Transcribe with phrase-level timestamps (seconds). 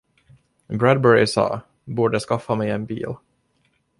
[0.67, 3.15] Bradbury sade “borde skaffa mig en bil”.